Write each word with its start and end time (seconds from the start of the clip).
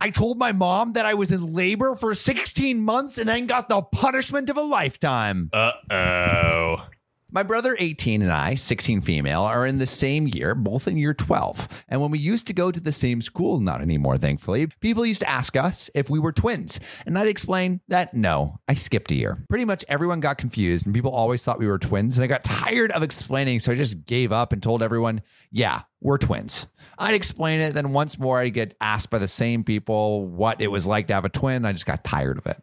I 0.00 0.10
told 0.10 0.38
my 0.38 0.52
mom 0.52 0.92
that 0.92 1.06
I 1.06 1.14
was 1.14 1.30
in 1.30 1.54
labor 1.54 1.94
for 1.96 2.14
16 2.14 2.80
months 2.80 3.18
and 3.18 3.28
then 3.28 3.46
got 3.46 3.68
the 3.68 3.82
punishment 3.82 4.48
of 4.50 4.56
a 4.56 4.62
lifetime. 4.62 5.50
Uh 5.52 5.72
oh. 5.90 6.86
My 7.30 7.42
brother, 7.42 7.76
18, 7.78 8.22
and 8.22 8.32
I, 8.32 8.54
16 8.54 9.02
female, 9.02 9.42
are 9.42 9.66
in 9.66 9.76
the 9.76 9.86
same 9.86 10.26
year, 10.26 10.54
both 10.54 10.88
in 10.88 10.96
year 10.96 11.12
12. 11.12 11.84
And 11.86 12.00
when 12.00 12.10
we 12.10 12.18
used 12.18 12.46
to 12.46 12.54
go 12.54 12.70
to 12.70 12.80
the 12.80 12.90
same 12.90 13.20
school, 13.20 13.60
not 13.60 13.82
anymore, 13.82 14.16
thankfully, 14.16 14.68
people 14.80 15.04
used 15.04 15.20
to 15.20 15.28
ask 15.28 15.54
us 15.54 15.90
if 15.94 16.08
we 16.08 16.18
were 16.18 16.32
twins. 16.32 16.80
And 17.04 17.18
I'd 17.18 17.26
explain 17.26 17.82
that 17.88 18.14
no, 18.14 18.60
I 18.66 18.72
skipped 18.72 19.10
a 19.10 19.14
year. 19.14 19.44
Pretty 19.50 19.66
much 19.66 19.84
everyone 19.88 20.20
got 20.20 20.38
confused, 20.38 20.86
and 20.86 20.94
people 20.94 21.10
always 21.10 21.44
thought 21.44 21.58
we 21.58 21.66
were 21.66 21.78
twins. 21.78 22.16
And 22.16 22.24
I 22.24 22.28
got 22.28 22.44
tired 22.44 22.92
of 22.92 23.02
explaining, 23.02 23.60
so 23.60 23.72
I 23.72 23.74
just 23.74 24.06
gave 24.06 24.32
up 24.32 24.54
and 24.54 24.62
told 24.62 24.82
everyone, 24.82 25.20
yeah, 25.50 25.82
we're 26.00 26.16
twins. 26.16 26.66
I'd 26.96 27.14
explain 27.14 27.60
it, 27.60 27.74
then 27.74 27.92
once 27.92 28.18
more, 28.18 28.40
I'd 28.40 28.54
get 28.54 28.74
asked 28.80 29.10
by 29.10 29.18
the 29.18 29.28
same 29.28 29.64
people 29.64 30.26
what 30.26 30.62
it 30.62 30.68
was 30.68 30.86
like 30.86 31.08
to 31.08 31.14
have 31.14 31.26
a 31.26 31.28
twin. 31.28 31.66
I 31.66 31.74
just 31.74 31.84
got 31.84 32.04
tired 32.04 32.38
of 32.38 32.46
it. 32.46 32.56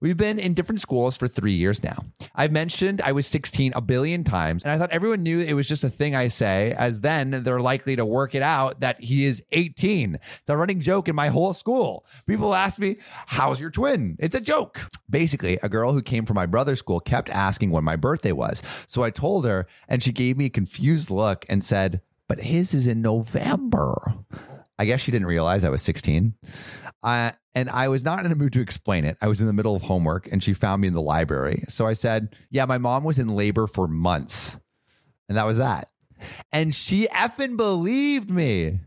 We've 0.00 0.16
been 0.16 0.38
in 0.38 0.54
different 0.54 0.80
schools 0.80 1.16
for 1.16 1.28
three 1.28 1.52
years 1.52 1.82
now. 1.84 1.96
I've 2.40 2.52
mentioned 2.52 3.02
I 3.02 3.12
was 3.12 3.26
16 3.26 3.74
a 3.76 3.82
billion 3.82 4.24
times, 4.24 4.64
and 4.64 4.72
I 4.72 4.78
thought 4.78 4.92
everyone 4.92 5.22
knew 5.22 5.40
it 5.40 5.52
was 5.52 5.68
just 5.68 5.84
a 5.84 5.90
thing 5.90 6.16
I 6.16 6.28
say, 6.28 6.72
as 6.72 7.02
then 7.02 7.42
they're 7.44 7.60
likely 7.60 7.96
to 7.96 8.06
work 8.06 8.34
it 8.34 8.40
out 8.40 8.80
that 8.80 8.98
he 8.98 9.26
is 9.26 9.42
18. 9.52 10.18
The 10.46 10.56
running 10.56 10.80
joke 10.80 11.06
in 11.06 11.14
my 11.14 11.28
whole 11.28 11.52
school. 11.52 12.06
People 12.26 12.54
ask 12.54 12.78
me, 12.78 12.96
How's 13.26 13.60
your 13.60 13.68
twin? 13.68 14.16
It's 14.18 14.34
a 14.34 14.40
joke. 14.40 14.80
Basically, 15.10 15.58
a 15.62 15.68
girl 15.68 15.92
who 15.92 16.00
came 16.00 16.24
from 16.24 16.36
my 16.36 16.46
brother's 16.46 16.78
school 16.78 16.98
kept 16.98 17.28
asking 17.28 17.72
when 17.72 17.84
my 17.84 17.96
birthday 17.96 18.32
was. 18.32 18.62
So 18.86 19.02
I 19.02 19.10
told 19.10 19.44
her, 19.44 19.66
and 19.86 20.02
she 20.02 20.10
gave 20.10 20.38
me 20.38 20.46
a 20.46 20.50
confused 20.50 21.10
look 21.10 21.44
and 21.50 21.62
said, 21.62 22.00
But 22.26 22.40
his 22.40 22.72
is 22.72 22.86
in 22.86 23.02
November. 23.02 24.14
I 24.78 24.86
guess 24.86 25.02
she 25.02 25.10
didn't 25.10 25.28
realize 25.28 25.62
I 25.62 25.68
was 25.68 25.82
16. 25.82 26.32
Uh, 27.02 27.32
and 27.54 27.68
I 27.70 27.88
was 27.88 28.04
not 28.04 28.24
in 28.24 28.32
a 28.32 28.34
mood 28.34 28.52
to 28.54 28.60
explain 28.60 29.04
it. 29.04 29.16
I 29.20 29.28
was 29.28 29.40
in 29.40 29.46
the 29.46 29.52
middle 29.52 29.74
of 29.74 29.82
homework 29.82 30.30
and 30.30 30.42
she 30.42 30.52
found 30.52 30.82
me 30.82 30.88
in 30.88 30.94
the 30.94 31.02
library. 31.02 31.64
So 31.68 31.86
I 31.86 31.94
said, 31.94 32.36
Yeah, 32.50 32.64
my 32.66 32.78
mom 32.78 33.04
was 33.04 33.18
in 33.18 33.28
labor 33.28 33.66
for 33.66 33.88
months. 33.88 34.58
And 35.28 35.36
that 35.36 35.46
was 35.46 35.58
that. 35.58 35.88
And 36.52 36.74
she 36.74 37.06
effing 37.08 37.56
believed 37.56 38.30
me. 38.30 38.80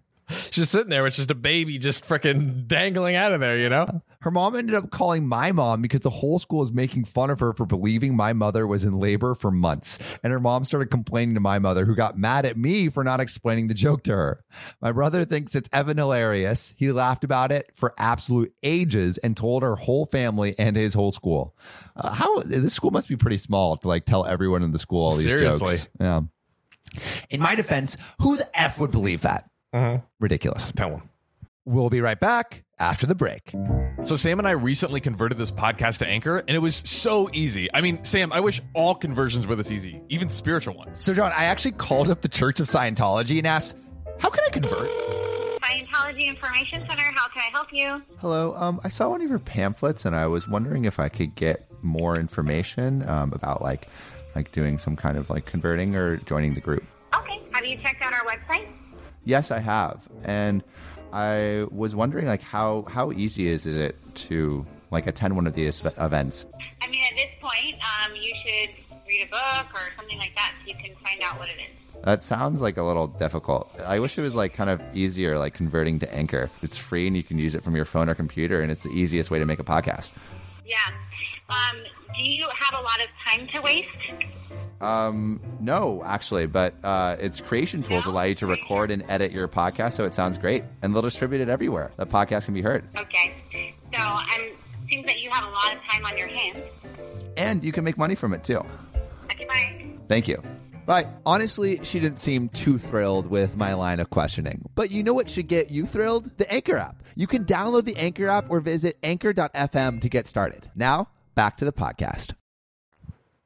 She's 0.52 0.70
sitting 0.70 0.90
there 0.90 1.04
with 1.04 1.16
just 1.16 1.32
a 1.32 1.36
baby 1.36 1.78
just 1.78 2.08
freaking 2.08 2.68
dangling 2.68 3.16
out 3.16 3.34
of 3.34 3.40
there, 3.40 3.58
you 3.58 3.70
know? 3.70 4.02
Her 4.22 4.32
mom 4.32 4.56
ended 4.56 4.76
up 4.76 4.90
calling 4.90 5.28
my 5.28 5.52
mom 5.52 5.82
because 5.82 6.00
the 6.00 6.10
whole 6.10 6.40
school 6.40 6.60
was 6.60 6.72
making 6.72 7.04
fun 7.06 7.30
of 7.30 7.40
her 7.42 7.54
for 7.54 7.66
believing 7.66 8.16
my 8.16 8.32
mother 8.32 8.66
was 8.66 8.84
in 8.86 8.98
labor 9.00 9.36
for 9.36 9.52
months. 9.52 10.00
And 10.24 10.32
her 10.32 10.40
mom 10.40 10.64
started 10.64 10.90
complaining 10.90 11.36
to 11.36 11.42
my 11.42 11.60
mother, 11.60 11.86
who 11.86 11.94
got 11.94 12.18
mad 12.18 12.46
at 12.46 12.56
me 12.58 12.88
for 12.90 13.04
not 13.04 13.20
explaining 13.20 13.68
the 13.68 13.74
joke 13.74 14.04
to 14.04 14.12
her. 14.16 14.44
My 14.82 14.92
brother 14.94 15.26
thinks 15.26 15.56
it's 15.56 15.70
Evan 15.74 15.98
hilarious. 15.98 16.74
He 16.78 16.92
laughed 16.92 17.24
about 17.26 17.52
it 17.52 17.70
for 17.76 17.94
absolute 17.98 18.54
ages 18.64 19.18
and 19.18 19.36
told 19.36 19.62
her 19.62 19.76
whole 19.76 20.06
family 20.06 20.56
and 20.58 20.78
his 20.78 20.94
whole 20.94 21.12
school. 21.12 21.56
Uh, 21.96 22.14
how 22.14 22.40
this 22.44 22.74
school 22.74 22.92
must 22.92 23.10
be 23.10 23.18
pretty 23.18 23.38
small 23.38 23.76
to 23.78 23.88
like 23.90 24.06
tell 24.06 24.26
everyone 24.26 24.64
in 24.64 24.72
the 24.72 24.80
school 24.80 25.04
all 25.04 25.16
these 25.16 25.26
Seriously. 25.26 25.72
jokes. 25.72 25.90
Yeah. 26.00 26.22
In 27.30 27.42
my 27.42 27.56
defense, 27.56 27.98
who 28.22 28.38
the 28.38 28.60
F 28.60 28.80
would 28.80 28.92
believe 28.92 29.22
that? 29.22 29.50
Ridiculous. 30.20 30.72
Tell 30.76 30.90
him. 30.90 31.10
We'll 31.66 31.90
be 31.90 32.02
right 32.02 32.20
back 32.20 32.64
after 32.78 33.06
the 33.06 33.16
break. 33.16 33.56
So 34.04 34.18
Sam 34.18 34.38
and 34.40 34.48
I 34.48 34.52
recently 34.52 35.00
converted 35.00 35.38
this 35.38 35.50
podcast 35.50 36.00
to 36.00 36.08
Anchor, 36.08 36.40
and 36.40 36.50
it 36.50 36.60
was 36.60 36.76
so 36.76 37.30
easy. 37.32 37.70
I 37.74 37.80
mean, 37.80 38.04
Sam, 38.04 38.34
I 38.34 38.42
wish 38.42 38.62
all 38.74 38.96
conversions 38.96 39.48
were 39.48 39.56
this 39.56 39.72
easy, 39.72 40.02
even 40.10 40.30
spiritual 40.30 40.76
ones. 40.76 41.02
So, 41.02 41.14
John, 41.14 41.32
I 41.32 41.46
actually 41.46 41.72
called 41.72 42.10
up 42.10 42.22
the 42.22 42.28
Church 42.28 42.60
of 42.60 42.68
Scientology 42.68 43.38
and 43.38 43.48
asked, 43.48 43.78
"How 44.20 44.30
can 44.30 44.44
I 44.46 44.50
convert?" 44.50 44.90
Scientology 45.62 46.28
Information 46.28 46.86
Center, 46.86 47.04
how 47.16 47.30
can 47.30 47.44
I 47.48 47.50
help 47.52 47.70
you? 47.72 48.02
Hello. 48.20 48.54
Um, 48.58 48.82
I 48.84 48.90
saw 48.90 49.08
one 49.10 49.22
of 49.22 49.30
your 49.30 49.40
pamphlets, 49.40 50.04
and 50.04 50.14
I 50.18 50.28
was 50.28 50.50
wondering 50.50 50.84
if 50.84 51.00
I 51.00 51.08
could 51.08 51.34
get 51.36 51.66
more 51.82 52.18
information 52.18 53.08
um, 53.08 53.32
about 53.32 53.62
like, 53.62 53.88
like 54.36 54.52
doing 54.52 54.78
some 54.78 54.98
kind 54.98 55.18
of 55.18 55.30
like 55.30 55.46
converting 55.46 55.96
or 55.96 56.18
joining 56.18 56.56
the 56.56 56.62
group. 56.62 56.84
Okay. 57.16 57.40
Have 57.54 57.66
you 57.66 57.78
checked 57.78 58.02
out 58.04 58.14
our 58.14 58.26
website? 58.26 58.68
Yes, 59.26 59.52
I 59.52 59.60
have, 59.60 60.08
and 60.24 60.64
I 61.12 61.66
was 61.72 61.96
wondering 61.96 62.26
like 62.28 62.42
how 62.42 62.86
how 62.90 63.12
easy 63.12 63.48
is 63.48 63.66
it 63.66 63.96
to 64.16 64.66
like 64.92 65.08
attend 65.08 65.36
one 65.36 65.48
of 65.48 65.54
these 65.54 65.82
events? 65.98 66.46
I 66.82 66.88
mean, 66.88 67.04
at 67.10 67.16
this 67.16 67.32
point, 67.42 67.76
um, 67.82 68.16
you 68.16 68.34
should 68.46 68.70
read 69.08 69.28
a 69.28 69.30
book 69.30 69.74
or 69.74 69.82
something 69.96 70.18
like 70.18 70.36
that 70.36 70.54
so 70.62 70.72
you 70.72 70.76
can 70.76 70.96
find 71.04 71.22
out 71.22 71.40
what 71.40 71.50
it 71.50 71.54
is. 71.54 72.04
That 72.04 72.22
sounds 72.22 72.60
like 72.62 72.78
a 72.78 72.84
little 72.84 73.08
difficult. 73.08 73.72
I 73.80 74.00
wish 74.00 74.18
it 74.18 74.22
was 74.22 74.36
like 74.36 74.54
kind 74.54 74.70
of 74.70 74.82
easier, 74.94 75.40
like 75.40 75.54
converting 75.54 76.00
to 76.00 76.14
Anchor. 76.14 76.52
It's 76.62 76.78
free 76.78 77.08
and 77.08 77.16
you 77.16 77.24
can 77.24 77.40
use 77.40 77.56
it 77.56 77.64
from 77.64 77.76
your 77.76 77.86
phone 77.86 78.10
or 78.10 78.16
computer, 78.16 78.62
and 78.62 78.72
it's 78.72 78.84
the 78.84 78.90
easiest 78.90 79.32
way 79.32 79.40
to 79.40 79.46
make 79.46 79.60
a 79.60 79.64
podcast. 79.64 80.12
Yeah. 80.66 80.78
Um, 81.50 81.78
do 82.18 82.24
you 82.24 82.48
have 82.60 82.80
a 82.80 82.84
lot 82.84 83.00
of 83.00 83.08
time 83.26 83.48
to 83.54 83.62
waste? 83.62 83.88
Um, 84.84 85.40
no, 85.60 86.04
actually, 86.06 86.46
but 86.46 86.74
uh, 86.84 87.16
its 87.20 87.40
creation 87.42 87.82
tools 87.84 88.06
allow 88.06 88.24
you 88.24 88.36
to 88.36 88.48
record 88.48 88.92
and 88.92 89.04
edit 89.08 89.32
your 89.32 89.48
podcast, 89.48 89.94
so 89.94 90.04
it 90.04 90.14
sounds 90.14 90.38
great, 90.38 90.64
and 90.82 90.94
they'll 90.94 91.02
distribute 91.02 91.42
it 91.42 91.50
everywhere. 91.50 91.92
The 91.98 92.06
podcast 92.06 92.46
can 92.46 92.54
be 92.54 92.62
heard, 92.62 92.84
Okay. 92.98 93.34
So, 93.94 94.02
um, 94.02 94.26
seems 94.90 95.06
that 95.06 95.20
you 95.20 95.30
have 95.32 95.46
a 95.46 95.50
lot 95.52 95.76
of 95.76 95.82
time 95.84 96.06
on 96.06 96.18
your 96.18 96.28
hands. 96.28 96.58
and 97.38 97.64
you 97.64 97.72
can 97.72 97.84
make 97.84 97.98
money 97.98 98.16
from 98.16 98.34
it 98.34 98.44
too. 98.44 98.62
Okay, 99.32 99.46
bye. 99.46 99.86
Thank 100.08 100.28
you. 100.28 100.42
Bye. 100.86 101.08
Honestly, 101.26 101.80
she 101.84 102.00
didn't 102.02 102.20
seem 102.20 102.50
too 102.50 102.78
thrilled 102.78 103.28
with 103.28 103.56
my 103.56 103.74
line 103.74 104.02
of 104.02 104.10
questioning. 104.10 104.68
But 104.76 104.92
you 104.92 105.02
know 105.02 105.14
what 105.14 105.30
should 105.30 105.48
get 105.48 105.72
you 105.72 105.86
thrilled? 105.86 106.30
The 106.38 106.52
Anchor 106.52 106.76
app. 106.78 107.02
You 107.16 107.26
can 107.26 107.46
download 107.46 107.86
the 107.86 107.96
Anchor 107.96 108.28
app 108.28 108.48
or 108.50 108.60
visit 108.60 108.98
anchor.fm 109.02 110.02
to 110.02 110.10
get 110.10 110.28
started. 110.28 110.70
Now, 110.76 111.08
back 111.36 111.56
to 111.58 111.66
the 111.66 111.72
podcast. 111.72 112.34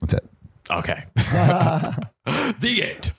That's 0.01 0.15
it. 0.15 0.27
Okay. 0.69 1.05
the 1.15 2.83
end. 2.83 3.11